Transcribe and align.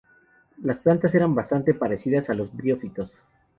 Las 0.63 0.79
plantas 0.79 1.13
eran 1.13 1.35
bastante 1.35 1.75
parecidas 1.75 2.31
a 2.31 2.33
los 2.33 2.51
briófitos. 2.51 3.13